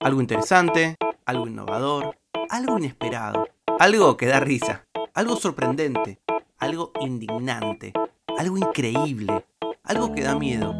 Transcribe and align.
Algo 0.00 0.20
interesante, 0.20 0.94
algo 1.26 1.48
innovador, 1.48 2.16
algo 2.50 2.78
inesperado, 2.78 3.48
algo 3.80 4.16
que 4.16 4.26
da 4.26 4.38
risa, 4.38 4.86
algo 5.12 5.34
sorprendente, 5.34 6.20
algo 6.56 6.92
indignante, 7.00 7.92
algo 8.38 8.56
increíble, 8.56 9.44
algo 9.82 10.14
que 10.14 10.22
da 10.22 10.38
miedo, 10.38 10.72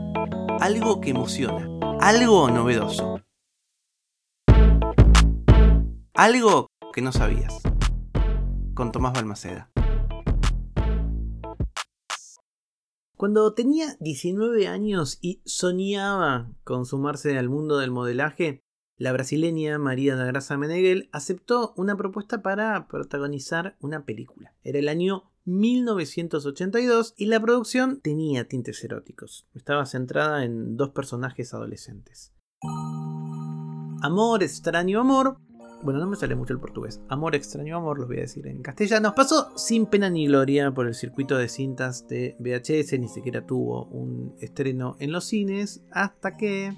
algo 0.60 1.00
que 1.00 1.10
emociona, 1.10 1.68
algo 2.00 2.48
novedoso. 2.48 3.20
Algo 6.14 6.68
que 6.92 7.02
no 7.02 7.10
sabías. 7.10 7.60
Con 8.74 8.92
Tomás 8.92 9.14
Balmaceda. 9.14 9.68
Cuando 13.16 13.52
tenía 13.52 13.96
19 13.98 14.68
años 14.68 15.18
y 15.20 15.42
soñaba 15.44 16.52
con 16.62 16.86
sumarse 16.86 17.36
al 17.36 17.48
mundo 17.48 17.78
del 17.78 17.90
modelaje, 17.90 18.62
la 18.98 19.12
brasileña 19.12 19.78
María 19.78 20.16
da 20.16 20.26
Graça 20.26 20.58
Meneghel 20.58 21.08
aceptó 21.12 21.72
una 21.76 21.96
propuesta 21.96 22.42
para 22.42 22.88
protagonizar 22.88 23.76
una 23.80 24.04
película. 24.04 24.54
Era 24.64 24.80
el 24.80 24.88
año 24.88 25.30
1982 25.44 27.14
y 27.16 27.26
la 27.26 27.40
producción 27.40 28.00
tenía 28.00 28.48
tintes 28.48 28.82
eróticos. 28.84 29.46
Estaba 29.54 29.86
centrada 29.86 30.44
en 30.44 30.76
dos 30.76 30.90
personajes 30.90 31.54
adolescentes. 31.54 32.34
Amor, 34.02 34.42
extraño 34.42 35.00
amor 35.00 35.38
bueno, 35.82 36.00
no 36.00 36.08
me 36.08 36.16
sale 36.16 36.34
mucho 36.34 36.52
el 36.52 36.58
portugués. 36.58 37.00
Amor, 37.08 37.36
extraño 37.36 37.76
amor, 37.76 38.00
lo 38.00 38.06
voy 38.06 38.18
a 38.18 38.22
decir 38.22 38.46
en 38.48 38.62
castellano. 38.62 39.14
Pasó 39.14 39.56
sin 39.56 39.86
pena 39.86 40.10
ni 40.10 40.26
gloria 40.26 40.72
por 40.72 40.88
el 40.88 40.94
circuito 40.94 41.38
de 41.38 41.48
cintas 41.48 42.08
de 42.08 42.36
VHS, 42.40 42.98
ni 42.98 43.08
siquiera 43.08 43.46
tuvo 43.46 43.84
un 43.86 44.34
estreno 44.40 44.96
en 44.98 45.12
los 45.12 45.26
cines, 45.26 45.84
hasta 45.92 46.36
que 46.36 46.76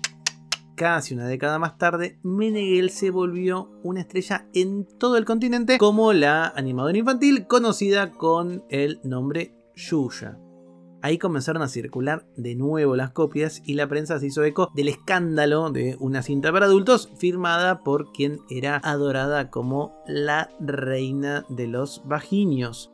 casi 0.81 1.13
una 1.13 1.29
década 1.29 1.59
más 1.59 1.77
tarde, 1.77 2.19
Meneghel 2.23 2.89
se 2.89 3.11
volvió 3.11 3.71
una 3.83 4.01
estrella 4.01 4.47
en 4.55 4.87
todo 4.87 5.19
el 5.19 5.27
continente 5.27 5.77
como 5.77 6.15
la 6.15 6.49
animadora 6.57 6.97
infantil 6.97 7.47
conocida 7.47 8.13
con 8.13 8.65
el 8.71 8.99
nombre 9.05 9.55
Yuya. 9.75 10.39
Ahí 11.03 11.19
comenzaron 11.19 11.61
a 11.61 11.69
circular 11.69 12.27
de 12.35 12.55
nuevo 12.55 12.97
las 12.97 13.11
copias 13.11 13.61
y 13.67 13.75
la 13.75 13.89
prensa 13.89 14.19
se 14.19 14.29
hizo 14.29 14.43
eco 14.43 14.71
del 14.75 14.89
escándalo 14.89 15.71
de 15.71 15.99
una 16.01 16.23
cinta 16.23 16.51
para 16.51 16.65
adultos 16.65 17.11
firmada 17.19 17.81
por 17.81 18.11
quien 18.13 18.39
era 18.49 18.81
adorada 18.83 19.51
como 19.51 20.03
la 20.07 20.49
reina 20.61 21.45
de 21.51 21.67
los 21.67 22.01
vaginios. 22.07 22.91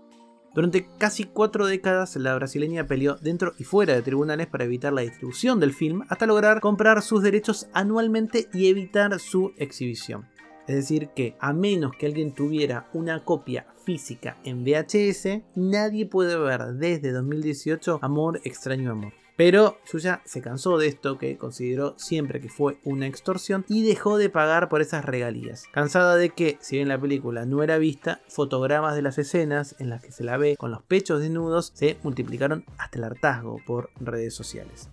Durante 0.56 0.88
casi 0.96 1.24
cuatro 1.24 1.66
décadas 1.66 2.16
la 2.16 2.34
brasileña 2.34 2.86
peleó 2.86 3.16
dentro 3.16 3.52
y 3.58 3.64
fuera 3.64 3.92
de 3.92 4.00
tribunales 4.00 4.46
para 4.46 4.64
evitar 4.64 4.90
la 4.90 5.02
distribución 5.02 5.60
del 5.60 5.74
film 5.74 6.04
hasta 6.08 6.24
lograr 6.24 6.60
comprar 6.60 7.02
sus 7.02 7.22
derechos 7.22 7.68
anualmente 7.74 8.48
y 8.54 8.68
evitar 8.68 9.20
su 9.20 9.52
exhibición. 9.58 10.26
Es 10.66 10.76
decir, 10.76 11.10
que 11.14 11.36
a 11.40 11.52
menos 11.52 11.92
que 11.98 12.06
alguien 12.06 12.32
tuviera 12.32 12.88
una 12.94 13.22
copia 13.22 13.66
física 13.84 14.38
en 14.44 14.64
VHS, 14.64 15.42
nadie 15.56 16.06
puede 16.06 16.38
ver 16.38 16.62
desde 16.72 17.12
2018 17.12 17.98
Amor, 18.00 18.40
extraño 18.42 18.92
amor. 18.92 19.25
Pero 19.36 19.78
Yuya 19.92 20.22
se 20.24 20.40
cansó 20.40 20.78
de 20.78 20.86
esto 20.86 21.18
que 21.18 21.36
consideró 21.36 21.94
siempre 21.98 22.40
que 22.40 22.48
fue 22.48 22.78
una 22.84 23.06
extorsión 23.06 23.66
y 23.68 23.86
dejó 23.86 24.16
de 24.16 24.30
pagar 24.30 24.70
por 24.70 24.80
esas 24.80 25.04
regalías. 25.04 25.64
Cansada 25.72 26.16
de 26.16 26.30
que, 26.30 26.56
si 26.60 26.76
bien 26.76 26.88
la 26.88 27.00
película 27.00 27.44
no 27.44 27.62
era 27.62 27.76
vista, 27.76 28.20
fotogramas 28.28 28.96
de 28.96 29.02
las 29.02 29.18
escenas 29.18 29.76
en 29.78 29.90
las 29.90 30.02
que 30.02 30.10
se 30.10 30.24
la 30.24 30.38
ve 30.38 30.56
con 30.56 30.70
los 30.70 30.82
pechos 30.82 31.20
desnudos 31.20 31.72
se 31.74 31.98
multiplicaron 32.02 32.64
hasta 32.78 32.98
el 32.98 33.04
hartazgo 33.04 33.58
por 33.66 33.90
redes 34.00 34.34
sociales. 34.34 34.88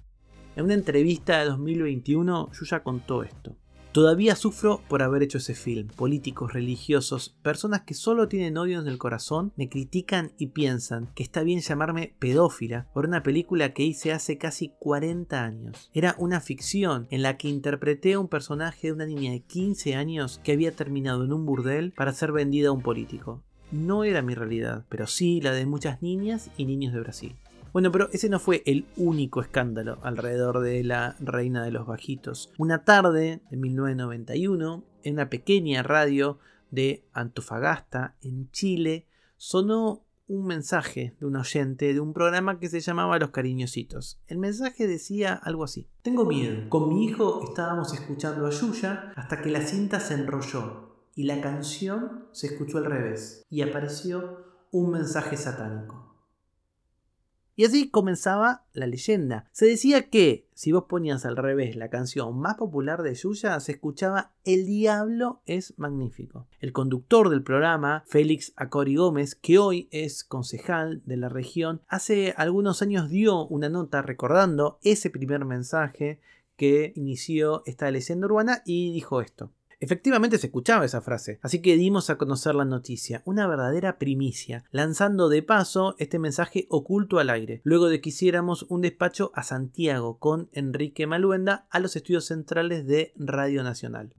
En 0.56 0.66
una 0.66 0.74
entrevista 0.74 1.40
de 1.40 1.46
2021, 1.46 2.52
Yuya 2.52 2.84
contó 2.84 3.24
esto. 3.24 3.56
Todavía 3.94 4.36
sufro 4.36 4.82
por 4.90 5.04
haber 5.04 5.22
hecho 5.22 5.38
ese 5.38 5.54
film. 5.54 5.88
Políticos, 5.88 6.52
religiosos, 6.52 7.38
personas 7.44 7.82
que 7.82 7.94
solo 7.94 8.28
tienen 8.28 8.58
odio 8.58 8.82
en 8.82 8.88
el 8.88 8.98
corazón, 8.98 9.54
me 9.56 9.70
critican 9.70 10.32
y 10.40 10.48
piensan 10.48 11.12
que 11.14 11.22
está 11.22 11.44
bien 11.44 11.60
llamarme 11.60 12.16
pedófila 12.18 12.88
por 12.96 13.06
una 13.06 13.22
película 13.22 13.76
que 13.76 13.84
hice 13.84 14.12
hace 14.12 14.40
casi 14.40 14.74
40 14.80 15.44
años. 15.44 15.92
Era 15.94 16.16
una 16.18 16.42
ficción 16.42 17.06
en 17.12 17.22
la 17.22 17.38
que 17.38 17.50
interpreté 17.50 18.14
a 18.14 18.20
un 18.20 18.30
personaje 18.30 18.88
de 18.88 18.94
una 18.94 19.06
niña 19.06 19.32
de 19.32 19.42
15 19.42 19.94
años 19.94 20.42
que 20.44 20.54
había 20.54 20.76
terminado 20.76 21.24
en 21.24 21.32
un 21.32 21.46
burdel 21.46 21.92
para 21.92 22.14
ser 22.14 22.32
vendida 22.32 22.70
a 22.70 22.72
un 22.72 22.82
político. 22.82 23.44
No 23.72 24.04
era 24.04 24.24
mi 24.24 24.34
realidad, 24.34 24.86
pero 24.90 25.06
sí 25.06 25.40
la 25.40 25.52
de 25.52 25.68
muchas 25.68 26.02
niñas 26.02 26.50
y 26.58 26.66
niños 26.66 26.94
de 26.94 27.00
Brasil. 27.00 27.36
Bueno, 27.74 27.92
pero 27.92 28.08
ese 28.12 28.30
no 28.30 28.38
fue 28.38 28.62
el 28.68 28.86
único 28.98 29.42
escándalo 29.42 29.98
alrededor 30.04 30.60
de 30.60 30.84
la 30.84 31.16
Reina 31.20 31.66
de 31.66 31.72
los 31.72 31.88
Bajitos. 31.88 32.54
Una 32.60 32.86
tarde 32.86 33.42
de 33.50 33.58
1991, 33.58 34.84
en 35.02 35.14
una 35.14 35.30
pequeña 35.32 35.82
radio 35.82 36.38
de 36.70 37.04
Antofagasta, 37.14 38.16
en 38.22 38.52
Chile, 38.52 39.08
sonó 39.38 40.06
un 40.28 40.46
mensaje 40.46 41.16
de 41.20 41.26
un 41.26 41.36
oyente 41.36 41.96
de 41.96 42.00
un 42.00 42.14
programa 42.14 42.60
que 42.60 42.70
se 42.70 42.80
llamaba 42.80 43.18
Los 43.18 43.32
Cariñositos. 43.32 44.22
El 44.28 44.38
mensaje 44.38 44.86
decía 44.86 45.34
algo 45.34 45.64
así. 45.64 45.90
Tengo 46.04 46.26
miedo. 46.26 46.70
Con 46.70 46.90
mi 46.90 47.06
hijo 47.06 47.44
estábamos 47.44 47.92
escuchando 47.96 48.46
a 48.46 48.52
Yuya 48.52 49.12
hasta 49.16 49.42
que 49.42 49.50
la 49.50 49.62
cinta 49.62 50.00
se 50.00 50.14
enrolló 50.14 51.08
y 51.16 51.24
la 51.24 51.42
canción 51.42 52.28
se 52.34 52.48
escuchó 52.48 52.78
al 52.78 52.86
revés 52.86 53.44
y 53.50 53.64
apareció 53.64 54.68
un 54.72 54.92
mensaje 54.92 55.38
satánico. 55.38 56.13
Y 57.56 57.66
así 57.66 57.90
comenzaba 57.90 58.66
la 58.74 58.88
leyenda. 58.88 59.48
Se 59.52 59.68
decía 59.68 60.10
que 60.10 60.48
si 60.54 60.72
vos 60.72 60.86
ponías 60.90 61.26
al 61.26 61.38
revés 61.38 61.76
la 61.76 61.90
canción 61.90 62.40
más 62.40 62.56
popular 62.56 63.04
de 63.04 63.14
Yuya, 63.14 63.60
se 63.60 63.74
escuchaba 63.74 64.32
El 64.44 64.66
diablo 64.66 65.42
es 65.46 65.78
magnífico. 65.78 66.48
El 66.60 66.74
conductor 66.74 67.30
del 67.30 67.44
programa, 67.44 68.04
Félix 68.08 68.54
Acori 68.56 68.96
Gómez, 68.96 69.36
que 69.36 69.60
hoy 69.60 69.88
es 69.92 70.24
concejal 70.24 71.04
de 71.06 71.18
la 71.18 71.30
región, 71.30 71.82
hace 71.88 72.34
algunos 72.38 72.82
años 72.82 73.10
dio 73.10 73.46
una 73.46 73.70
nota 73.70 74.02
recordando 74.02 74.80
ese 74.82 75.12
primer 75.12 75.46
mensaje 75.46 76.20
que 76.56 76.94
inició 76.96 77.64
esta 77.66 77.90
leyenda 77.92 78.28
urbana 78.28 78.62
y 78.66 78.92
dijo 78.94 79.22
esto. 79.22 79.52
Efectivamente 79.80 80.38
se 80.38 80.48
escuchaba 80.48 80.86
esa 80.86 81.02
frase, 81.02 81.40
así 81.42 81.62
que 81.62 81.76
dimos 81.76 82.10
a 82.10 82.18
conocer 82.18 82.56
la 82.56 82.66
noticia, 82.66 83.22
una 83.26 83.48
verdadera 83.48 83.98
primicia, 83.98 84.64
lanzando 84.72 85.30
de 85.30 85.44
paso 85.44 85.96
este 86.00 86.20
mensaje 86.20 86.68
oculto 86.70 87.20
al 87.20 87.30
aire, 87.30 87.62
luego 87.64 87.88
de 87.88 88.02
que 88.02 88.10
hiciéramos 88.10 88.64
un 88.70 88.82
despacho 88.82 89.32
a 89.36 89.44
Santiago 89.44 90.20
con 90.20 90.50
Enrique 90.54 91.08
Maluenda 91.08 91.68
a 91.70 91.80
los 91.80 91.96
estudios 91.96 92.26
centrales 92.26 92.86
de 92.88 93.14
Radio 93.16 93.64
Nacional. 93.64 94.14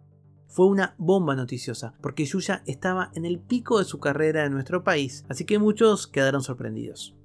Fue 0.48 0.66
una 0.66 0.94
bomba 0.98 1.34
noticiosa, 1.34 1.94
porque 2.00 2.25
Yuya 2.25 2.62
estaba 2.66 3.10
en 3.14 3.25
el 3.25 3.41
pico 3.41 3.78
de 3.78 3.84
su 3.84 3.98
carrera 3.98 4.44
en 4.44 4.53
nuestro 4.53 4.84
país, 4.84 5.25
así 5.28 5.44
que 5.44 5.59
muchos 5.59 6.06
quedaron 6.06 6.43
sorprendidos. 6.43 7.16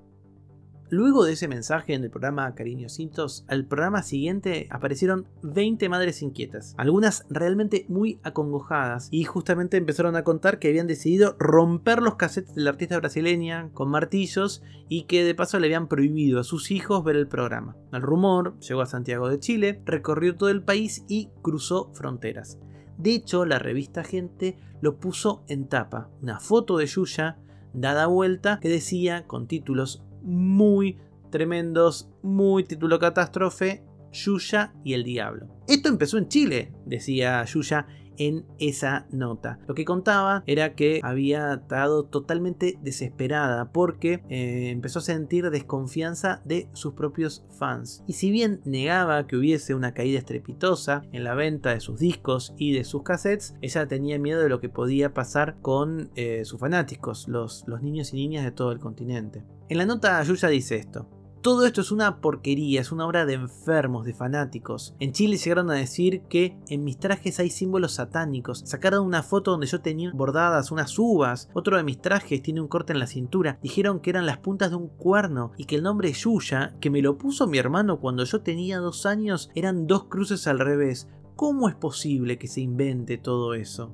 Luego 0.91 1.23
de 1.23 1.33
ese 1.33 1.47
mensaje 1.47 1.93
en 1.93 2.03
el 2.03 2.09
programa 2.09 2.55
Cariñositos, 2.55 3.45
al 3.47 3.65
programa 3.65 4.01
siguiente 4.01 4.67
aparecieron 4.71 5.27
20 5.43 5.87
madres 5.87 6.23
inquietas, 6.23 6.73
algunas 6.77 7.27
realmente 7.29 7.85
muy 7.89 8.19
acongojadas, 8.23 9.07
y 9.11 9.23
justamente 9.23 9.77
empezaron 9.77 10.15
a 10.15 10.23
contar 10.23 10.57
que 10.57 10.67
habían 10.67 10.87
decidido 10.87 11.35
romper 11.37 12.01
los 12.01 12.15
cassettes 12.15 12.55
de 12.55 12.63
la 12.63 12.71
artista 12.71 12.97
brasileña 12.97 13.69
con 13.73 13.89
martillos 13.89 14.63
y 14.87 15.03
que 15.03 15.23
de 15.23 15.35
paso 15.35 15.59
le 15.59 15.67
habían 15.67 15.87
prohibido 15.87 16.39
a 16.39 16.43
sus 16.43 16.71
hijos 16.71 17.03
ver 17.03 17.17
el 17.17 17.27
programa. 17.27 17.77
El 17.93 18.01
rumor 18.01 18.57
llegó 18.59 18.81
a 18.81 18.87
Santiago 18.87 19.29
de 19.29 19.39
Chile, 19.39 19.83
recorrió 19.85 20.37
todo 20.37 20.49
el 20.49 20.63
país 20.63 21.05
y 21.07 21.29
cruzó 21.43 21.91
fronteras. 21.93 22.57
De 22.97 23.13
hecho, 23.13 23.45
la 23.45 23.59
revista 23.59 24.03
Gente 24.03 24.57
lo 24.81 24.99
puso 24.99 25.43
en 25.47 25.67
tapa, 25.67 26.09
una 26.23 26.39
foto 26.39 26.77
de 26.77 26.87
Yuya 26.87 27.37
dada 27.73 28.07
vuelta 28.07 28.59
que 28.59 28.69
decía 28.69 29.27
con 29.27 29.47
títulos 29.47 30.03
muy 30.29 30.97
tremendos, 31.29 32.09
muy 32.21 32.63
título 32.63 32.99
catástrofe, 32.99 33.83
Yuya 34.11 34.73
y 34.83 34.93
el 34.93 35.03
Diablo. 35.03 35.47
Esto 35.67 35.89
empezó 35.89 36.17
en 36.17 36.27
Chile, 36.27 36.73
decía 36.85 37.43
Yuya 37.45 37.87
en 38.19 38.45
esa 38.59 39.07
nota. 39.11 39.59
Lo 39.67 39.73
que 39.73 39.85
contaba 39.85 40.43
era 40.45 40.75
que 40.75 40.99
había 41.03 41.53
estado 41.53 42.03
totalmente 42.03 42.77
desesperada 42.81 43.71
porque 43.71 44.21
eh, 44.29 44.69
empezó 44.71 44.99
a 44.99 45.03
sentir 45.03 45.49
desconfianza 45.49 46.41
de 46.43 46.69
sus 46.73 46.93
propios 46.93 47.45
fans. 47.57 48.03
Y 48.07 48.13
si 48.13 48.29
bien 48.29 48.59
negaba 48.65 49.25
que 49.25 49.37
hubiese 49.37 49.73
una 49.73 49.93
caída 49.93 50.19
estrepitosa 50.19 51.03
en 51.13 51.23
la 51.23 51.33
venta 51.33 51.73
de 51.73 51.79
sus 51.79 51.97
discos 51.97 52.53
y 52.57 52.73
de 52.73 52.83
sus 52.83 53.03
cassettes, 53.03 53.55
ella 53.61 53.87
tenía 53.87 54.19
miedo 54.19 54.41
de 54.41 54.49
lo 54.49 54.59
que 54.59 54.69
podía 54.69 55.13
pasar 55.13 55.55
con 55.61 56.11
eh, 56.15 56.43
sus 56.43 56.59
fanáticos, 56.59 57.27
los, 57.29 57.63
los 57.67 57.81
niños 57.81 58.13
y 58.13 58.17
niñas 58.17 58.43
de 58.43 58.51
todo 58.51 58.73
el 58.73 58.79
continente. 58.79 59.45
En 59.69 59.77
la 59.77 59.85
nota 59.85 60.23
Yuya 60.23 60.47
dice 60.49 60.77
esto. 60.77 61.07
Todo 61.41 61.67
esto 61.67 61.81
es 61.81 61.91
una 61.91 62.21
porquería, 62.21 62.81
es 62.81 62.91
una 62.91 63.05
obra 63.05 63.27
de 63.27 63.35
enfermos, 63.35 64.03
de 64.03 64.15
fanáticos. 64.15 64.95
En 64.99 65.11
Chile 65.13 65.37
llegaron 65.37 65.69
a 65.69 65.75
decir 65.75 66.23
que 66.23 66.57
en 66.69 66.83
mis 66.83 66.97
trajes 66.97 67.39
hay 67.39 67.51
símbolos 67.51 67.93
satánicos. 67.93 68.63
Sacaron 68.65 69.05
una 69.05 69.21
foto 69.21 69.51
donde 69.51 69.67
yo 69.67 69.79
tenía 69.79 70.11
bordadas 70.11 70.71
unas 70.71 70.97
uvas. 70.97 71.49
Otro 71.53 71.77
de 71.77 71.83
mis 71.83 72.01
trajes 72.01 72.41
tiene 72.41 72.61
un 72.61 72.67
corte 72.67 72.93
en 72.93 72.99
la 72.99 73.05
cintura. 73.05 73.59
Dijeron 73.61 73.99
que 73.99 74.09
eran 74.09 74.25
las 74.25 74.39
puntas 74.39 74.71
de 74.71 74.77
un 74.77 74.87
cuerno 74.87 75.51
y 75.55 75.65
que 75.65 75.75
el 75.75 75.83
nombre 75.83 76.11
Yuya, 76.11 76.75
que 76.81 76.89
me 76.89 77.03
lo 77.03 77.19
puso 77.19 77.45
mi 77.45 77.59
hermano 77.59 77.99
cuando 77.99 78.23
yo 78.23 78.41
tenía 78.41 78.79
dos 78.79 79.05
años, 79.05 79.51
eran 79.53 79.85
dos 79.85 80.05
cruces 80.05 80.47
al 80.47 80.57
revés. 80.57 81.07
¿Cómo 81.35 81.69
es 81.69 81.75
posible 81.75 82.39
que 82.39 82.47
se 82.47 82.61
invente 82.61 83.19
todo 83.19 83.53
eso? 83.53 83.93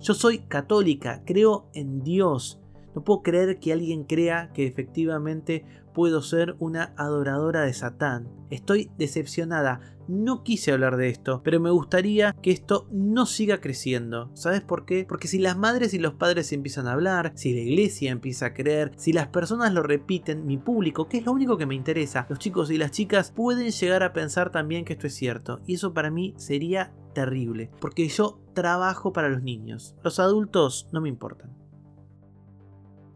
Yo 0.00 0.14
soy 0.14 0.38
católica, 0.38 1.22
creo 1.26 1.68
en 1.74 2.02
Dios. 2.02 2.59
No 2.94 3.04
puedo 3.04 3.22
creer 3.22 3.58
que 3.58 3.72
alguien 3.72 4.04
crea 4.04 4.50
que 4.52 4.66
efectivamente 4.66 5.64
puedo 5.92 6.22
ser 6.22 6.56
una 6.58 6.94
adoradora 6.96 7.62
de 7.62 7.72
Satán. 7.72 8.28
Estoy 8.50 8.90
decepcionada. 8.98 9.80
No 10.08 10.42
quise 10.42 10.72
hablar 10.72 10.96
de 10.96 11.08
esto, 11.08 11.40
pero 11.44 11.60
me 11.60 11.70
gustaría 11.70 12.32
que 12.42 12.50
esto 12.50 12.88
no 12.90 13.26
siga 13.26 13.60
creciendo. 13.60 14.30
¿Sabes 14.34 14.60
por 14.60 14.84
qué? 14.84 15.06
Porque 15.08 15.28
si 15.28 15.38
las 15.38 15.56
madres 15.56 15.94
y 15.94 16.00
los 16.00 16.14
padres 16.14 16.52
empiezan 16.52 16.88
a 16.88 16.92
hablar, 16.92 17.32
si 17.36 17.54
la 17.54 17.60
iglesia 17.60 18.10
empieza 18.10 18.46
a 18.46 18.54
creer, 18.54 18.90
si 18.96 19.12
las 19.12 19.28
personas 19.28 19.72
lo 19.72 19.84
repiten, 19.84 20.46
mi 20.46 20.58
público, 20.58 21.08
que 21.08 21.18
es 21.18 21.26
lo 21.26 21.32
único 21.32 21.56
que 21.56 21.66
me 21.66 21.76
interesa, 21.76 22.26
los 22.28 22.40
chicos 22.40 22.72
y 22.72 22.78
las 22.78 22.90
chicas 22.90 23.30
pueden 23.30 23.70
llegar 23.70 24.02
a 24.02 24.12
pensar 24.12 24.50
también 24.50 24.84
que 24.84 24.94
esto 24.94 25.06
es 25.06 25.14
cierto. 25.14 25.60
Y 25.64 25.74
eso 25.74 25.94
para 25.94 26.10
mí 26.10 26.34
sería 26.36 26.92
terrible, 27.14 27.70
porque 27.80 28.08
yo 28.08 28.40
trabajo 28.52 29.12
para 29.12 29.28
los 29.28 29.42
niños. 29.42 29.94
Los 30.02 30.18
adultos 30.18 30.88
no 30.92 31.00
me 31.00 31.08
importan. 31.08 31.59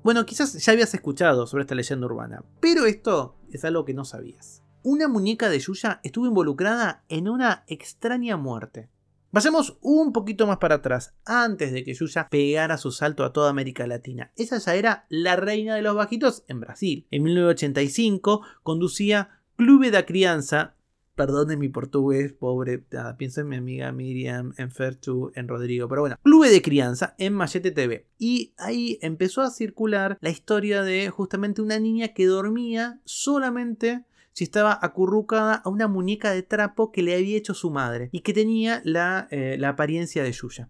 Bueno, 0.05 0.27
quizás 0.27 0.53
ya 0.63 0.73
habías 0.75 0.93
escuchado 0.93 1.47
sobre 1.47 1.63
esta 1.63 1.75
leyenda 1.75 2.05
urbana, 2.05 2.45
pero 2.61 2.85
esto 2.85 3.39
es 3.51 3.65
algo 3.65 3.87
que 3.87 3.95
no 3.95 4.05
sabías. 4.05 4.63
Una 4.83 5.09
muñeca 5.09 5.49
de 5.49 5.59
Yuya 5.59 6.01
estuvo 6.03 6.27
involucrada 6.27 7.07
en 7.09 7.27
una 7.27 7.65
extraña 7.69 8.37
muerte. 8.37 8.91
Vayamos 9.33 9.79
un 9.81 10.13
poquito 10.13 10.47
más 10.47 10.59
para 10.59 10.75
atrás, 10.75 11.15
antes 11.25 11.73
de 11.73 11.85
que 11.85 11.95
Yuya 11.95 12.29
pegara 12.29 12.77
su 12.77 12.91
salto 12.91 13.25
a 13.25 13.33
toda 13.33 13.49
América 13.49 13.87
Latina. 13.87 14.31
Ella 14.37 14.59
ya 14.59 14.75
era 14.75 15.07
la 15.09 15.37
reina 15.37 15.75
de 15.75 15.81
los 15.81 15.97
bajitos 15.97 16.45
en 16.49 16.61
Brasil. 16.61 17.07
En 17.11 17.23
1985 17.23 18.43
conducía 18.63 19.41
Clube 19.57 19.91
da 19.91 20.05
Crianza, 20.05 20.74
Perdone 21.15 21.57
mi 21.57 21.69
portugués, 21.69 22.33
pobre. 22.33 22.85
pienso 23.17 23.41
en 23.41 23.49
mi 23.49 23.57
amiga 23.57 23.93
Miriam, 23.93 24.53
en 24.57 24.71
Fertu, 24.71 25.31
en 25.35 25.49
Rodrigo. 25.49 25.89
Pero 25.89 26.03
bueno, 26.03 26.17
Clube 26.23 26.51
de 26.51 26.63
Crianza 26.63 27.15
en 27.19 27.35
Machete 27.35 27.71
TV. 27.71 28.07
Y 28.19 28.53
ahí 28.59 28.99
empezó 29.01 29.43
a 29.43 29.51
circular 29.51 30.19
la 30.21 30.31
historia 30.31 30.83
de 30.83 31.11
justamente 31.11 31.63
una 31.63 31.79
niña 31.79 32.09
que 32.09 32.27
dormía 32.27 33.01
solamente 33.05 34.05
si 34.33 34.45
estaba 34.45 34.77
acurrucada 34.83 35.55
a 35.55 35.69
una 35.69 35.87
muñeca 35.87 36.33
de 36.33 36.43
trapo 36.43 36.91
que 36.91 37.03
le 37.03 37.15
había 37.15 37.39
hecho 37.39 37.55
su 37.55 37.71
madre 37.71 38.09
y 38.11 38.21
que 38.21 38.33
tenía 38.33 38.83
la, 38.85 39.29
eh, 39.31 39.57
la 39.59 39.71
apariencia 39.71 40.25
de 40.25 40.33
Yuya. 40.33 40.69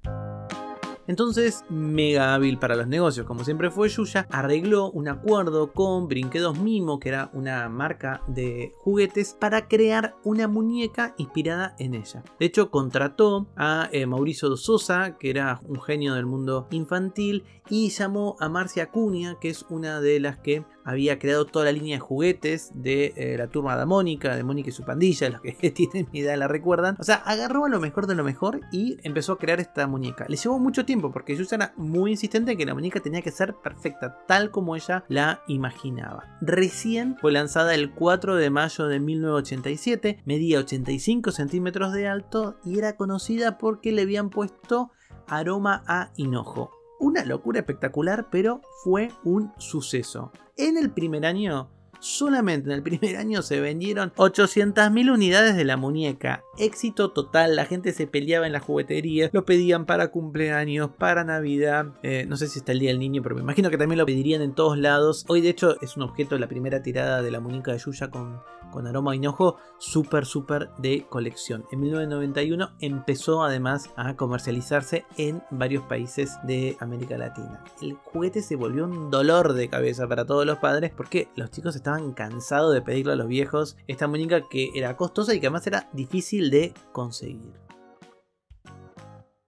Entonces, 1.07 1.65
mega 1.69 2.35
hábil 2.35 2.59
para 2.59 2.77
los 2.77 2.87
negocios, 2.87 3.27
como 3.27 3.45
siempre 3.45 3.71
fue 3.71 3.89
Yuya, 3.89 4.27
arregló 4.31 4.91
un 4.91 5.09
acuerdo 5.09 5.73
con 5.73 6.09
Brinquedos 6.09 6.59
Mimo, 6.59 6.99
que 6.99 7.11
era 7.11 7.31
una 7.33 7.69
marca 7.69 8.23
de 8.27 8.73
juguetes, 8.79 9.37
para 9.39 9.69
crear 9.69 10.17
una 10.25 10.49
muñeca 10.49 11.15
inspirada 11.19 11.75
en 11.79 11.95
ella. 11.95 12.23
De 12.39 12.47
hecho, 12.47 12.71
contrató 12.71 13.47
a 13.57 13.89
eh, 13.93 14.07
Mauricio 14.07 14.57
Sosa, 14.57 15.17
que 15.19 15.31
era 15.31 15.61
un 15.67 15.81
genio 15.81 16.15
del 16.15 16.27
mundo 16.27 16.69
infantil, 16.71 17.45
y 17.69 17.91
llamó 17.91 18.37
a 18.41 18.49
Marcia 18.49 18.91
Cunha, 18.91 19.39
que 19.41 19.49
es 19.49 19.65
una 19.69 20.01
de 20.01 20.21
las 20.21 20.39
que 20.39 20.65
había 20.85 21.19
creado 21.19 21.47
toda 21.47 21.67
la 21.67 21.73
línea 21.73 21.97
de 21.97 22.01
juguetes 22.01 22.71
de 22.75 23.13
eh, 23.17 23.37
la 23.39 23.49
turma 23.49 23.77
de 23.77 23.87
Mónica, 23.87 24.37
de 24.37 24.45
Mónica 24.45 24.69
y 24.69 24.73
su 24.73 24.85
pandilla, 24.85 25.29
los 25.31 25.41
que 25.41 25.71
tienen 25.71 26.09
mi 26.13 26.21
edad 26.21 26.37
la 26.37 26.49
recuerdan. 26.49 26.97
O 26.99 27.05
sea, 27.05 27.17
agarró 27.17 27.65
a 27.65 27.69
lo 27.69 27.81
mejor 27.81 28.07
de 28.07 28.15
lo 28.15 28.25
mejor 28.25 28.61
y 28.73 28.99
empezó 29.03 29.33
a 29.33 29.39
crear 29.39 29.61
esta 29.61 29.87
muñeca. 29.87 30.27
Le 30.29 30.37
llevó 30.37 30.59
mucho 30.59 30.85
tiempo 30.85 31.11
porque 31.11 31.37
yo 31.37 31.45
era 31.51 31.73
muy 31.77 32.13
insistente 32.13 32.53
en 32.53 32.59
que 32.59 32.67
la 32.67 32.75
muñeca 32.75 33.01
tenía 33.01 33.23
que 33.23 33.31
ser 33.31 33.55
perfecta, 33.55 34.19
tal 34.27 34.51
como 34.51 34.77
ella 34.77 35.05
la 35.09 35.43
imaginaba. 35.49 36.37
Recién 36.41 37.17
fue 37.21 37.33
lanzada 37.33 37.75
el 37.75 37.93
4 37.93 38.37
de 38.37 38.51
mayo 38.51 38.87
de 38.87 39.01
1987, 39.01 40.23
medía 40.25 40.59
85 40.59 41.31
centímetros 41.31 41.93
de 41.93 42.09
alto 42.09 42.57
y 42.65 42.79
era 42.79 42.97
conocida 42.97 43.59
porque 43.59 43.93
le 43.93 44.03
habían 44.03 44.31
puesto 44.31 44.91
aroma 45.27 45.83
a 45.87 46.11
hinojo 46.17 46.84
una 47.05 47.25
locura 47.25 47.61
espectacular, 47.61 48.29
pero 48.31 48.63
fue 48.83 49.11
un 49.25 49.53
suceso. 49.59 50.33
En 50.57 50.79
el 50.79 50.91
primer 50.91 51.27
año 51.27 51.69
solamente 52.05 52.69
en 52.69 52.75
el 52.75 52.83
primer 52.83 53.17
año 53.17 53.41
se 53.41 53.61
vendieron 53.61 54.13
800.000 54.17 55.11
unidades 55.11 55.57
de 55.57 55.65
la 55.65 55.79
muñeca. 55.79 56.43
Éxito 56.59 57.13
total, 57.13 57.57
la 57.57 57.65
gente 57.65 57.93
se 57.93 58.07
peleaba 58.07 58.47
en 58.47 58.53
la 58.53 58.61
juguetería, 58.61 59.31
lo 59.33 59.47
pedían 59.47 59.87
para 59.87 60.09
cumpleaños, 60.09 60.91
para 60.91 61.25
Navidad, 61.25 61.95
eh, 62.03 62.27
no 62.29 62.37
sé 62.37 62.49
si 62.49 62.59
está 62.59 62.73
el 62.73 62.81
Día 62.81 62.91
del 62.91 62.99
Niño, 62.99 63.23
pero 63.23 63.35
me 63.35 63.41
imagino 63.41 63.71
que 63.71 63.79
también 63.79 63.99
lo 63.99 64.07
pedirían 64.07 64.43
en 64.43 64.55
todos 64.55 64.77
lados. 64.77 65.25
Hoy 65.29 65.41
de 65.41 65.49
hecho 65.49 65.81
es 65.81 65.97
un 65.97 66.03
objeto 66.03 66.35
de 66.35 66.41
la 66.41 66.49
primera 66.49 66.83
tirada 66.83 67.23
de 67.23 67.31
la 67.31 67.41
muñeca 67.41 67.73
de 67.73 67.79
Yuya 67.79 68.11
con, 68.11 68.41
con 68.75 68.87
aroma 68.87 69.15
hinojo, 69.15 69.57
súper, 69.79 70.27
súper 70.27 70.71
de 70.79 71.07
colección. 71.09 71.65
En 71.71 71.81
1991 71.81 72.73
empezó 72.81 73.45
además 73.45 73.91
a 73.97 74.17
comercializarse 74.17 75.07
en 75.17 75.43
varios 75.51 75.85
países 75.85 76.37
de 76.43 76.77
América 76.81 77.17
Latina. 77.17 77.65
El 77.81 77.95
juguete 77.95 78.43
se 78.43 78.57
volvió 78.57 78.85
un 78.85 79.11
dolor 79.11 79.55
de 79.55 79.69
cabeza 79.69 80.09
para 80.09 80.27
todos 80.27 80.45
los 80.45 80.59
padres 80.59 80.93
porque 80.95 81.29
los 81.37 81.51
chicos 81.51 81.77
estaban 81.77 82.13
cansado 82.13 82.73
de 82.73 82.83
pedirle 82.83 83.13
a 83.13 83.17
los 83.17 83.29
viejos 83.29 83.77
esta 83.87 84.09
muñeca 84.09 84.49
que 84.49 84.71
era 84.75 84.97
costosa 84.97 85.35
y 85.35 85.41
que 85.41 85.47
además 85.47 85.67
era 85.67 85.89
difícil 85.93 86.51
de 86.51 86.75
conseguir. 86.93 87.64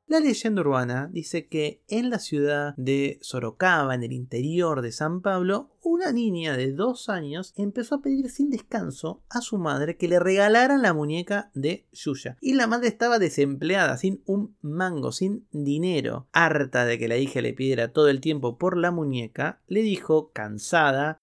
La 0.08 0.20
leyenda 0.20 0.60
urbana 0.60 1.10
dice 1.12 1.48
que 1.48 1.82
en 1.88 2.10
la 2.10 2.20
ciudad 2.20 2.74
de 2.76 3.18
Sorocaba, 3.22 3.92
en 3.92 4.04
el 4.04 4.12
interior 4.12 4.80
de 4.80 4.92
San 4.92 5.20
Pablo, 5.20 5.70
una 5.82 6.12
niña 6.12 6.56
de 6.56 6.72
dos 6.72 7.08
años 7.08 7.52
empezó 7.56 7.96
a 7.96 8.02
pedir 8.02 8.30
sin 8.30 8.48
descanso 8.48 9.24
a 9.28 9.40
su 9.40 9.58
madre 9.58 9.96
que 9.96 10.06
le 10.06 10.20
regalaran 10.20 10.80
la 10.80 10.94
muñeca 10.94 11.50
de 11.54 11.88
Yuya. 11.90 12.38
Y 12.40 12.54
la 12.54 12.68
madre 12.68 12.86
estaba 12.86 13.18
desempleada, 13.18 13.96
sin 13.96 14.22
un 14.26 14.56
mango, 14.60 15.10
sin 15.10 15.48
dinero. 15.50 16.28
Harta 16.32 16.84
de 16.84 17.00
que 17.00 17.08
la 17.08 17.16
hija 17.16 17.40
le 17.40 17.52
pidiera 17.52 17.92
todo 17.92 18.08
el 18.08 18.20
tiempo 18.20 18.58
por 18.58 18.76
la 18.76 18.92
muñeca, 18.92 19.60
le 19.66 19.82
dijo, 19.82 20.30
cansada, 20.30 21.18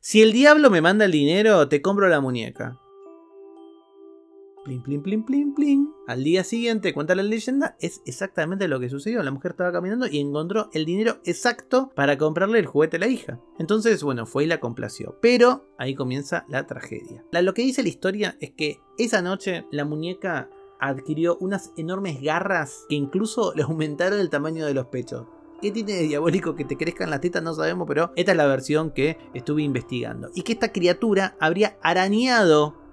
si 0.00 0.20
el 0.20 0.32
diablo 0.32 0.70
me 0.70 0.82
manda 0.82 1.06
el 1.06 1.12
dinero, 1.12 1.68
te 1.68 1.80
compro 1.80 2.06
la 2.08 2.20
muñeca. 2.20 2.78
Plin, 4.66 4.82
plin, 4.82 5.00
plin, 5.00 5.24
plin, 5.24 5.54
plin. 5.54 5.94
Al 6.08 6.24
día 6.24 6.42
siguiente, 6.42 6.92
cuenta 6.92 7.14
la 7.14 7.22
leyenda, 7.22 7.76
es 7.78 8.02
exactamente 8.04 8.66
lo 8.66 8.80
que 8.80 8.88
sucedió. 8.88 9.22
La 9.22 9.30
mujer 9.30 9.52
estaba 9.52 9.70
caminando 9.70 10.08
y 10.08 10.18
encontró 10.18 10.70
el 10.72 10.84
dinero 10.84 11.20
exacto 11.24 11.92
para 11.94 12.18
comprarle 12.18 12.58
el 12.58 12.66
juguete 12.66 12.96
a 12.96 12.98
la 12.98 13.06
hija. 13.06 13.38
Entonces, 13.60 14.02
bueno, 14.02 14.26
fue 14.26 14.42
y 14.42 14.48
la 14.48 14.58
complació. 14.58 15.18
Pero 15.22 15.68
ahí 15.78 15.94
comienza 15.94 16.44
la 16.48 16.66
tragedia. 16.66 17.24
lo 17.30 17.54
que 17.54 17.62
dice 17.62 17.84
la 17.84 17.90
historia 17.90 18.36
es 18.40 18.50
que 18.54 18.80
esa 18.98 19.22
noche 19.22 19.66
la 19.70 19.84
muñeca 19.84 20.50
adquirió 20.80 21.36
unas 21.38 21.72
enormes 21.76 22.20
garras 22.20 22.86
que 22.88 22.96
incluso 22.96 23.52
le 23.54 23.62
aumentaron 23.62 24.18
el 24.18 24.30
tamaño 24.30 24.66
de 24.66 24.74
los 24.74 24.86
pechos. 24.86 25.28
¿Qué 25.62 25.70
tiene 25.70 25.92
de 25.92 26.08
diabólico 26.08 26.56
que 26.56 26.64
te 26.64 26.76
crezcan 26.76 27.10
las 27.10 27.20
tetas? 27.20 27.44
No 27.44 27.54
sabemos, 27.54 27.86
pero 27.86 28.10
esta 28.16 28.32
es 28.32 28.36
la 28.36 28.46
versión 28.46 28.90
que 28.90 29.16
estuve 29.32 29.62
investigando. 29.62 30.28
Y 30.34 30.42
que 30.42 30.54
esta 30.54 30.72
criatura 30.72 31.36
habría 31.38 31.78
arañado 31.82 32.84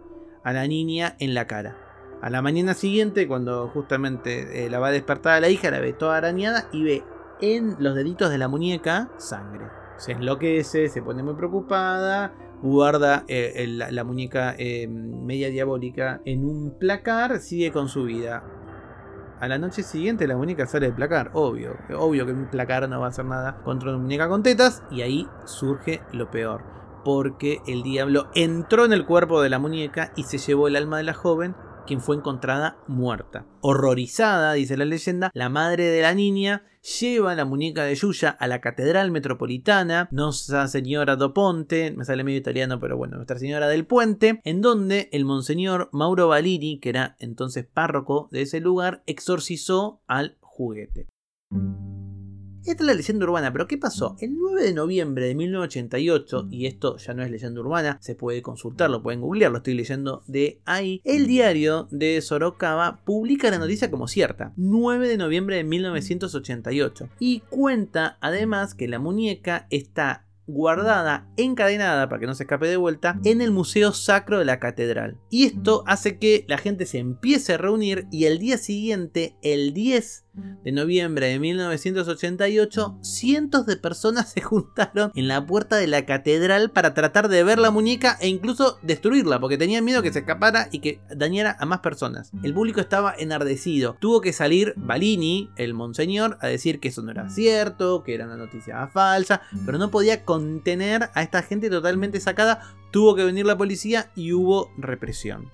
a 0.44 0.54
la 0.54 0.68
niña 0.68 1.16
en 1.20 1.34
la 1.34 1.48
cara. 1.48 1.78
A 2.22 2.30
la 2.30 2.42
mañana 2.42 2.74
siguiente, 2.74 3.28
cuando 3.28 3.68
justamente 3.68 4.66
eh, 4.66 4.70
la 4.70 4.80
va 4.80 4.88
a 4.88 4.92
despertar 4.92 5.34
a 5.34 5.40
la 5.42 5.50
hija, 5.50 5.72
la 5.72 5.80
ve 5.80 5.94
toda 5.94 6.18
arañada 6.18 6.70
y 6.72 6.84
ve 6.84 7.04
en 7.42 7.76
los 7.80 7.96
deditos 7.96 8.30
de 8.30 8.38
la 8.38 8.48
muñeca 8.48 9.10
sangre. 9.18 9.66
Se 9.98 10.14
enloquece, 10.14 10.88
se 10.88 11.02
pone 11.02 11.22
muy 11.22 11.36
preocupada, 11.36 12.34
guarda 12.62 13.26
eh, 13.28 13.66
la, 13.68 14.04
muñeca 14.06 14.56
eh, 14.58 14.88
media 14.88 15.50
diabólica 15.50 16.22
en 16.24 16.46
un 16.46 16.78
placar, 16.80 17.40
sigue 17.40 17.72
con 17.74 17.90
su 17.90 18.06
vida. 18.06 18.44
A 19.42 19.48
la 19.50 19.58
noche 19.58 19.84
siguiente 19.84 20.26
la 20.26 20.38
muñeca 20.38 20.66
sale 20.66 20.86
del 20.86 20.96
placar, 20.96 21.32
obvio. 21.34 21.76
Obvio 21.98 22.26
que 22.26 22.32
un 22.32 22.50
placar 22.50 22.88
no 22.88 23.02
va 23.02 23.08
a 23.08 23.10
hacer 23.10 23.26
nada 23.26 23.62
contra 23.66 23.90
una 23.90 23.98
muñeca 23.98 24.30
con 24.30 24.42
tetas. 24.42 24.82
Y 24.90 25.02
ahí 25.02 25.28
surge 25.44 26.02
lo 26.14 26.32
peor. 26.32 26.83
Porque 27.04 27.62
el 27.68 27.84
diablo 27.84 28.30
entró 28.36 28.86
en 28.86 28.94
el 28.94 29.06
cuerpo 29.06 29.42
de 29.42 29.50
la 29.50 29.60
muñeca 29.60 30.14
y 30.16 30.24
se 30.24 30.38
llevó 30.38 30.68
el 30.68 30.76
alma 30.76 30.98
de 30.98 31.04
la 31.04 31.14
joven 31.14 31.56
quien 31.86 32.02
fue 32.02 32.16
encontrada 32.16 32.78
muerta. 32.88 33.46
Horrorizada, 33.62 34.54
dice 34.54 34.78
la 34.78 34.86
leyenda, 34.86 35.32
la 35.34 35.50
madre 35.50 35.86
de 35.86 36.02
la 36.02 36.14
niña 36.14 36.64
lleva 37.00 37.36
la 37.36 37.46
muñeca 37.46 37.86
de 37.86 37.96
Yuya 37.96 38.30
a 38.30 38.48
la 38.48 38.60
Catedral 38.60 39.12
Metropolitana, 39.12 40.10
Nuestra 40.12 40.68
Señora 40.68 41.16
do 41.16 41.34
Ponte, 41.34 41.92
me 41.92 42.06
sale 42.06 42.24
medio 42.24 42.40
italiano, 42.40 42.80
pero 42.80 42.98
bueno, 42.98 43.16
Nuestra 43.16 43.40
Señora 43.40 43.68
del 43.68 43.86
Puente, 43.86 44.42
en 44.44 44.62
donde 44.62 45.10
el 45.12 45.26
monseñor 45.26 45.90
Mauro 45.94 46.28
Valiri, 46.28 46.80
que 46.80 46.90
era 46.90 47.16
entonces 47.20 47.66
párroco 47.66 48.28
de 48.32 48.42
ese 48.42 48.60
lugar, 48.60 49.04
exorcizó 49.06 50.02
al 50.08 50.38
juguete. 50.42 51.08
Esta 52.66 52.84
es 52.84 52.88
la 52.88 52.94
leyenda 52.94 53.26
urbana, 53.26 53.52
pero 53.52 53.68
¿qué 53.68 53.78
pasó? 53.78 54.16
El 54.22 54.38
9 54.38 54.64
de 54.64 54.74
noviembre 54.74 55.26
de 55.26 55.36
1988, 55.36 56.48
y 56.50 56.66
esto 56.66 56.96
ya 56.96 57.14
no 57.14 57.22
es 57.22 57.30
leyenda 57.30 57.60
urbana, 57.60 57.98
se 58.00 58.16
puede 58.16 58.42
consultarlo, 58.42 59.04
pueden 59.04 59.20
googlearlo, 59.20 59.58
estoy 59.58 59.74
leyendo 59.74 60.24
de 60.28 60.62
ahí, 60.64 61.02
el 61.04 61.28
diario 61.28 61.90
de 61.92 62.22
Sorocaba 62.22 63.02
publica 63.04 63.52
la 63.52 63.60
noticia 63.60 63.92
como 63.92 64.08
cierta, 64.08 64.54
9 64.56 65.10
de 65.10 65.18
noviembre 65.18 65.58
de 65.58 65.66
1988, 65.66 67.10
y 67.20 67.42
cuenta 67.50 68.18
además 68.22 68.76
que 68.76 68.88
la 68.88 68.98
muñeca 68.98 69.68
está 69.70 70.23
guardada, 70.48 71.28
encadenada, 71.38 72.10
para 72.10 72.20
que 72.20 72.28
no 72.28 72.36
se 72.36 72.44
escape 72.44 72.68
de 72.68 72.78
vuelta, 72.78 73.20
en 73.24 73.42
el 73.42 73.52
Museo 73.52 73.94
Sacro 73.94 74.40
de 74.40 74.46
la 74.46 74.60
Catedral. 74.60 75.18
Y 75.30 75.46
esto 75.46 75.84
hace 75.88 76.18
que 76.18 76.46
la 76.48 76.58
gente 76.58 76.86
se 76.86 77.00
empiece 77.00 77.54
a 77.54 77.58
reunir 77.58 78.08
y 78.12 78.26
el 78.26 78.40
día 78.40 78.58
siguiente, 78.58 79.38
el 79.42 79.74
10 79.74 80.26
de 80.64 80.72
noviembre 80.72 81.28
de 81.28 81.40
1988, 81.40 82.98
cientos 83.02 83.66
de 83.66 83.78
personas 83.78 84.32
se 84.34 84.42
juntaron 84.42 85.12
en 85.16 85.28
la 85.28 85.46
puerta 85.46 85.76
de 85.76 85.88
la 85.88 86.06
catedral 86.06 86.72
para 86.72 86.94
tratar 86.94 87.30
de 87.30 87.44
ver 87.44 87.60
la 87.60 87.72
muñeca 87.72 88.18
e 88.20 88.28
incluso 88.28 88.80
destruirla, 88.82 89.40
porque 89.40 89.58
tenían 89.58 89.86
miedo 89.86 90.02
que 90.02 90.12
se 90.12 90.20
escapara 90.20 90.70
y 90.72 90.80
que 90.80 91.00
dañara 91.16 91.56
a 91.60 91.66
más 91.66 91.80
personas. 91.80 92.32
El 92.42 92.54
público 92.54 92.82
estaba 92.82 93.14
enardecido. 93.18 93.96
Tuvo 94.00 94.22
que 94.22 94.34
salir 94.34 94.74
Balini, 94.76 95.50
el 95.56 95.74
monseñor, 95.74 96.38
a 96.42 96.48
decir 96.48 96.80
que 96.80 96.88
eso 96.88 97.04
no 97.04 97.12
era 97.12 97.30
cierto, 97.30 98.04
que 98.04 98.16
era 98.16 98.26
una 98.26 98.38
noticia 98.38 98.88
falsa, 98.88 99.42
pero 99.66 99.78
no 99.78 99.92
podía 99.92 100.26
contener 100.34 101.12
a 101.14 101.22
esta 101.22 101.44
gente 101.44 101.70
totalmente 101.70 102.20
sacada. 102.20 102.76
Tuvo 102.90 103.16
que 103.16 103.24
venir 103.24 103.46
la 103.46 103.56
policía 103.56 104.12
y 104.16 104.34
hubo 104.34 104.72
represión. 104.78 105.52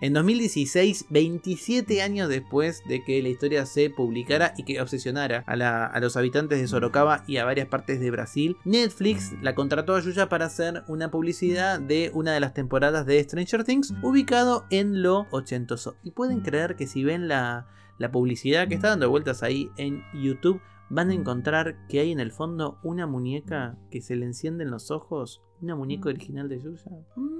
En 0.00 0.12
2016, 0.12 1.06
27 1.08 2.02
años 2.02 2.28
después 2.28 2.82
de 2.88 3.04
que 3.04 3.22
la 3.22 3.28
historia 3.28 3.64
se 3.64 3.90
publicara 3.90 4.54
y 4.56 4.64
que 4.64 4.80
obsesionara 4.80 5.44
a, 5.46 6.00
los 6.00 6.16
habitantes 6.16 6.60
de 6.60 6.66
Sorocaba 6.66 7.22
y 7.28 7.36
a 7.36 7.44
varias 7.44 7.68
partes 7.68 8.00
de 8.00 8.10
Brasil, 8.10 8.56
Netflix 8.64 9.34
la 9.40 9.54
contrató 9.54 9.94
a 9.94 10.00
Yuya 10.00 10.28
para 10.28 10.46
hacer 10.46 10.82
una 10.88 11.12
publicidad 11.12 11.78
de 11.78 12.10
una 12.12 12.32
de 12.34 12.40
las 12.40 12.54
temporadas 12.54 13.06
de 13.06 13.22
Stranger 13.22 13.62
Things, 13.62 13.94
ubicado 14.02 14.66
en 14.70 15.02
lo 15.02 15.28
ochentoso. 15.30 15.96
Y 16.02 16.10
pueden 16.10 16.40
creer 16.40 16.74
que 16.74 16.88
si 16.88 17.04
ven 17.04 17.28
la, 17.28 17.68
la 17.98 18.10
publicidad 18.10 18.66
que 18.66 18.74
está 18.74 18.88
dando 18.88 19.08
vueltas 19.08 19.44
ahí 19.44 19.70
en 19.76 20.02
YouTube, 20.12 20.60
van 20.90 21.10
a 21.10 21.14
encontrar 21.14 21.86
que 21.88 22.00
hay 22.00 22.12
en 22.12 22.20
el 22.20 22.32
fondo 22.32 22.78
una 22.82 23.06
muñeca 23.06 23.78
que 23.90 24.00
se 24.00 24.16
le 24.16 24.26
encienden 24.26 24.70
los 24.70 24.90
ojos, 24.90 25.42
una 25.60 25.74
muñeca 25.74 26.08
original 26.08 26.48
de 26.48 26.60
Yuya. 26.60 26.90
Mm. 27.16 27.36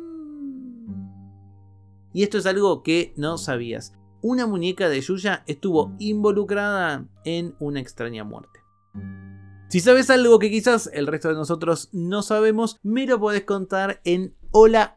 Y 2.13 2.23
esto 2.23 2.39
es 2.39 2.47
algo 2.47 2.83
que 2.83 3.13
no 3.17 3.37
sabías. 3.39 3.95
Una 4.23 4.47
muñeca 4.47 4.89
de 4.89 5.01
Yuya 5.01 5.45
estuvo 5.47 5.95
involucrada 5.99 7.07
en 7.25 7.55
una 7.61 7.81
extraña 7.81 8.25
muerte. 8.25 8.61
Si 9.69 9.81
sabes 9.81 10.11
algo 10.11 10.39
que 10.39 10.51
quizás 10.51 10.89
el 10.93 11.07
resto 11.07 11.29
de 11.29 11.35
nosotros 11.35 11.91
no 11.93 12.23
sabemos, 12.23 12.79
me 12.83 13.07
lo 13.07 13.21
podés 13.21 13.45
contar 13.45 14.01
en 14.05 14.35
hola 14.53 14.97